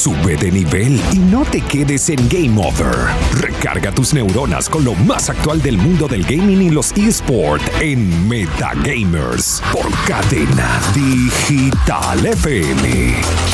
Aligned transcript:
Sube 0.00 0.34
de 0.34 0.50
nivel 0.50 0.98
y 1.12 1.18
no 1.18 1.44
te 1.44 1.60
quedes 1.60 2.08
en 2.08 2.26
Game 2.30 2.58
Over. 2.58 2.96
Recarga 3.34 3.92
tus 3.92 4.14
neuronas 4.14 4.66
con 4.70 4.82
lo 4.82 4.94
más 4.94 5.28
actual 5.28 5.60
del 5.60 5.76
mundo 5.76 6.08
del 6.08 6.22
gaming 6.22 6.62
y 6.62 6.70
los 6.70 6.92
eSports 6.92 7.70
en 7.82 8.26
Metagamers 8.26 9.62
por 9.70 9.90
Cadena 10.06 10.80
Digital 10.94 12.24
FM. 12.24 13.49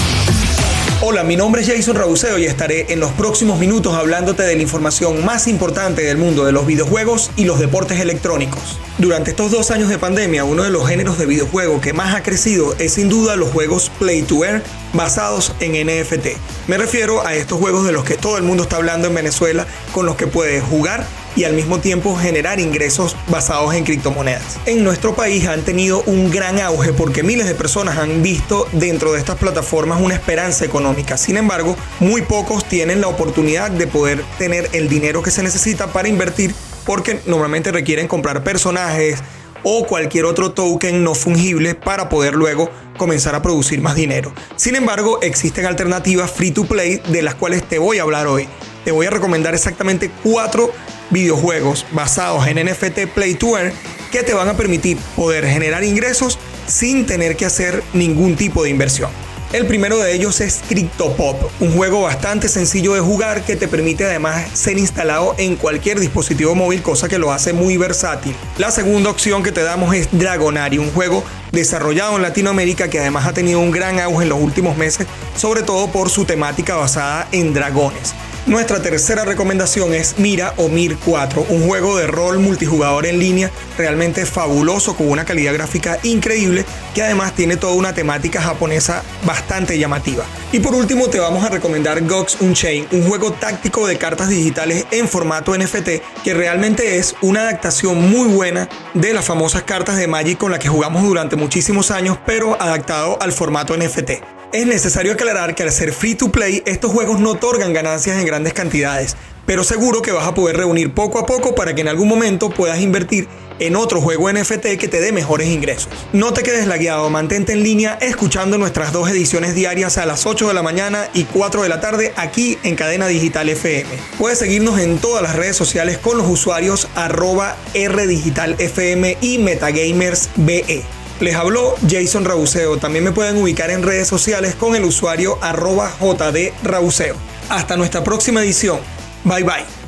Hola, 1.03 1.25
mi 1.25 1.37
nombre 1.37 1.61
es 1.61 1.69
Jason 1.69 1.95
Rauseo 1.95 2.39
y 2.39 2.47
estaré 2.47 2.91
en 2.91 3.01
los 3.01 3.13
próximos 3.13 3.59
minutos 3.59 3.95
hablándote 3.95 4.45
de 4.45 4.57
la 4.57 4.63
información 4.63 5.27
más 5.27 5.47
importante 5.47 6.01
del 6.01 6.17
mundo 6.17 6.47
de 6.47 6.53
los 6.53 6.67
videojuegos 6.67 7.31
y 7.37 7.45
los 7.45 7.61
deportes 7.61 8.01
electrónicos. 8.01 8.79
Durante 8.97 9.33
estos 9.33 9.51
dos 9.51 9.71
años 9.71 9.91
de 9.91 9.99
pandemia, 9.99 10.45
uno 10.45 10.63
de 10.63 10.71
los 10.71 10.89
géneros 10.89 11.19
de 11.19 11.27
videojuego 11.27 11.83
que 11.83 11.93
más 11.93 12.15
ha 12.15 12.23
crecido 12.23 12.75
es 12.79 12.95
sin 12.95 13.11
duda 13.11 13.37
los 13.37 13.51
juegos 13.51 13.93
Play 13.99 14.23
to 14.23 14.43
Earn 14.43 14.63
basados 14.95 15.53
en 15.61 15.73
NFT. 15.87 16.29
Me 16.67 16.79
refiero 16.79 17.27
a 17.27 17.35
estos 17.35 17.59
juegos 17.59 17.85
de 17.85 17.93
los 17.93 18.05
que 18.05 18.15
todo 18.15 18.39
el 18.39 18.45
mundo 18.45 18.63
está 18.63 18.77
hablando 18.77 19.07
en 19.07 19.15
Venezuela, 19.15 19.67
con 19.93 20.07
los 20.07 20.17
que 20.17 20.27
puedes 20.27 20.65
jugar 20.65 21.07
y 21.37 21.45
al 21.45 21.53
mismo 21.53 21.79
tiempo 21.79 22.17
generar 22.17 22.59
ingresos 22.59 23.15
basados 23.29 23.75
en 23.75 23.85
criptomonedas. 23.85 24.59
En 24.67 24.83
nuestro 24.83 25.15
país 25.15 25.47
han 25.47 25.63
tenido 25.63 26.03
un 26.07 26.31
gran 26.31 26.59
auge 26.61 26.93
porque 26.93 27.23
miles 27.23 27.47
de 27.47 27.55
personas 27.55 27.99
han 27.99 28.23
visto 28.23 28.67
dentro 28.73 29.13
de 29.13 29.19
estas 29.19 29.37
plataformas 29.37 30.01
una 30.01 30.15
esperanza 30.15 30.65
económica. 30.65 31.17
Sin 31.17 31.37
embargo, 31.37 31.77
muy 32.01 32.23
pocos 32.23 32.65
tienen 32.65 33.01
la 33.01 33.09
oportunidad 33.09 33.71
de 33.71 33.87
poder 33.87 34.25
tener 34.39 34.69
el 34.73 34.89
dinero 34.89 35.23
que 35.23 35.31
se 35.31 35.43
necesita 35.43 35.93
para 35.93 36.09
invertir 36.09 36.55
porque 36.87 37.21
normalmente 37.27 37.71
requieren 37.71 38.09
comprar 38.09 38.43
personajes 38.43 39.19
o 39.63 39.87
cualquier 39.87 40.25
otro 40.25 40.53
token 40.53 41.03
no 41.03 41.15
fungible 41.15 41.75
para 41.75 42.09
poder 42.09 42.35
luego 42.35 42.71
comenzar 42.97 43.35
a 43.35 43.43
producir 43.43 43.81
más 43.81 43.97
dinero. 43.97 44.33
Sin 44.55 44.77
embargo, 44.77 45.21
existen 45.23 45.67
alternativas 45.67 46.31
free 46.31 46.53
to 46.53 46.65
play 46.65 47.03
de 47.09 47.23
las 47.23 47.35
cuales 47.35 47.65
te 47.65 47.79
voy 47.79 47.99
a 47.99 48.03
hablar 48.03 48.27
hoy. 48.27 48.49
Te 48.85 48.93
voy 48.93 49.07
a 49.07 49.11
recomendar 49.11 49.55
exactamente 49.55 50.11
cuatro 50.23 50.71
videojuegos 51.11 51.87
basados 51.93 52.47
en 52.47 52.65
NFT 52.65 53.07
Play 53.15 53.35
to 53.35 53.59
Earn 53.59 53.73
que 54.11 54.23
te 54.23 54.35
van 54.35 54.49
a 54.49 54.57
permitir 54.57 54.99
poder 55.15 55.47
generar 55.47 55.85
ingresos 55.85 56.39
sin 56.67 57.07
tener 57.07 57.37
que 57.37 57.47
hacer 57.47 57.83
ningún 57.93 58.37
tipo 58.37 58.63
de 58.63 58.71
inversión. 58.71 59.11
El 59.53 59.65
primero 59.67 59.99
de 59.99 60.13
ellos 60.13 60.41
es 60.41 60.61
CryptoPop, 60.69 61.51
un 61.61 61.73
juego 61.73 62.03
bastante 62.03 62.49
sencillo 62.49 62.95
de 62.95 63.01
jugar 63.01 63.45
que 63.45 63.55
te 63.55 63.69
permite 63.69 64.05
además 64.05 64.45
ser 64.55 64.77
instalado 64.77 65.37
en 65.39 65.55
cualquier 65.55 66.01
dispositivo 66.01 66.57
móvil, 66.57 66.83
cosa 66.83 67.09
que 67.09 67.19
lo 67.19 67.33
hace 67.33 67.53
muy 67.53 67.77
versátil. 67.77 68.35
La 68.59 68.73
segunda 68.73 69.09
opción 69.09 69.45
que 69.45 69.53
te 69.53 69.63
damos 69.63 69.95
es 69.95 70.09
Dragonari, 70.11 70.79
un 70.79 70.91
juego 70.91 71.23
desarrollado 71.53 72.17
en 72.17 72.23
Latinoamérica 72.23 72.89
que 72.89 72.99
además 72.99 73.25
ha 73.27 73.35
tenido 73.35 73.61
un 73.61 73.71
gran 73.71 74.01
auge 74.01 74.25
en 74.25 74.31
los 74.31 74.41
últimos 74.41 74.77
meses, 74.77 75.07
sobre 75.37 75.63
todo 75.63 75.87
por 75.93 76.11
su 76.11 76.25
temática 76.25 76.75
basada 76.75 77.29
en 77.31 77.55
dragones. 77.55 78.15
Nuestra 78.47 78.81
tercera 78.81 79.25
recomendación 79.25 79.93
es 79.93 80.21
Mira 80.21 80.55
o 80.57 80.69
Mir 80.69 80.97
4, 81.05 81.47
un 81.49 81.67
juego 81.67 81.97
de 81.97 82.07
rol 82.07 82.39
multijugador 82.39 83.05
en 83.05 83.19
línea 83.19 83.51
realmente 83.77 84.25
fabuloso 84.25 84.97
con 84.97 85.11
una 85.11 85.25
calidad 85.25 85.53
gráfica 85.53 85.99
increíble 86.05 86.65
que 86.95 87.03
además 87.03 87.35
tiene 87.35 87.57
toda 87.57 87.75
una 87.75 87.93
temática 87.93 88.41
japonesa 88.41 89.03
bastante 89.25 89.77
llamativa. 89.81 90.25
Y 90.53 90.61
por 90.61 90.77
último 90.77 91.09
te 91.09 91.19
vamos 91.19 91.43
a 91.45 91.49
recomendar 91.49 92.07
Gox 92.07 92.37
Unchained, 92.41 92.93
un 92.93 93.09
juego 93.09 93.33
táctico 93.33 93.85
de 93.85 93.99
cartas 93.99 94.29
digitales 94.29 94.87
en 94.93 95.09
formato 95.09 95.59
NFT 95.59 96.23
que 96.23 96.33
realmente 96.33 96.99
es 96.99 97.17
una 97.23 97.41
adaptación 97.41 98.11
muy 98.11 98.29
buena 98.29 98.69
de 98.95 99.13
las 99.13 99.25
famosas 99.25 99.65
cartas 99.65 99.97
de 99.97 100.07
Magic 100.07 100.39
con 100.39 100.53
las 100.53 100.61
que 100.61 100.69
jugamos 100.69 101.03
durante 101.03 101.35
muchísimos 101.35 101.91
años 101.91 102.17
pero 102.25 102.55
adaptado 102.63 103.19
al 103.21 103.33
formato 103.33 103.77
NFT. 103.77 104.36
Es 104.53 104.65
necesario 104.65 105.13
aclarar 105.13 105.55
que 105.55 105.65
al 105.65 105.73
ser 105.73 105.93
free 105.93 106.15
to 106.15 106.31
play, 106.31 106.63
estos 106.67 106.93
juegos 106.93 107.19
no 107.19 107.33
otorgan 107.33 107.73
ganancias 107.73 108.17
en 108.17 108.25
grandes 108.25 108.53
cantidades, 108.53 109.17
pero 109.45 109.65
seguro 109.65 110.03
que 110.03 110.13
vas 110.13 110.27
a 110.27 110.35
poder 110.35 110.57
reunir 110.57 110.95
poco 110.95 111.19
a 111.19 111.27
poco 111.27 111.55
para 111.55 111.75
que 111.75 111.81
en 111.81 111.89
algún 111.89 112.09
momento 112.09 112.49
puedas 112.51 112.81
invertir 112.81 113.29
en 113.59 113.75
otro 113.75 114.01
juego 114.01 114.33
NFT 114.33 114.79
que 114.79 114.89
te 114.89 115.01
dé 115.01 115.11
mejores 115.13 115.49
ingresos. 115.49 115.89
No 116.13 116.33
te 116.33 116.43
quedes 116.43 116.69
lagueado, 116.69 117.11
mantente 117.11 117.55
en 117.55 117.65
línea 117.65 117.99
escuchando 118.01 118.57
nuestras 118.57 118.93
dos 118.93 119.11
ediciones 119.11 119.55
diarias 119.55 119.99
a 119.99 120.07
las 120.07 120.27
8 120.27 120.47
de 120.49 120.55
la 120.55 120.63
mañana 120.63 121.09
y 121.13 121.25
4 121.25 121.63
de 121.63 121.69
la 121.69 121.81
tarde 121.81 122.13
aquí 122.17 122.57
en 122.63 122.77
Cadena 122.77 123.09
Digital 123.09 123.49
FM. 123.49 123.89
Puedes 124.17 124.39
seguirnos 124.39 124.79
en 124.79 124.99
todas 124.99 125.23
las 125.23 125.35
redes 125.35 125.57
sociales 125.57 125.99
con 125.99 126.19
los 126.19 126.29
usuarios 126.29 126.89
arroba 126.95 127.57
rdigitalfm 127.75 129.17
y 129.21 129.39
metagamersbe. 129.39 130.85
Les 131.21 131.35
habló 131.35 131.75
Jason 131.89 132.25
Rauseo. 132.25 132.77
También 132.77 133.05
me 133.05 133.13
pueden 133.13 133.37
ubicar 133.37 133.71
en 133.71 133.83
redes 133.83 134.09
sociales 134.09 134.55
con 134.55 134.77
el 134.77 134.85
usuario 134.85 135.39
arroba 135.43 135.91
jdrauseo. 135.99 137.17
Hasta 137.49 137.77
nuestra 137.77 138.05
próxima 138.05 138.43
edición. 138.43 138.79
Bye 139.25 139.45
bye. 139.45 139.87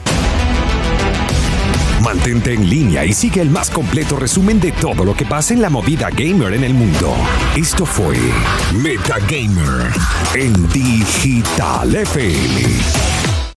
Mantente 2.02 2.54
en 2.54 2.68
línea 2.68 3.04
y 3.04 3.12
sigue 3.12 3.40
el 3.40 3.50
más 3.50 3.70
completo 3.70 4.16
resumen 4.16 4.60
de 4.60 4.72
todo 4.72 5.04
lo 5.04 5.14
que 5.14 5.26
pasa 5.26 5.52
en 5.52 5.60
la 5.60 5.68
movida 5.68 6.08
gamer 6.10 6.54
en 6.54 6.64
el 6.64 6.72
mundo. 6.72 7.14
Esto 7.56 7.84
fue 7.84 8.16
Metagamer 8.72 9.92
en 10.34 10.68
Digital 10.72 11.94
FM. 11.94 13.27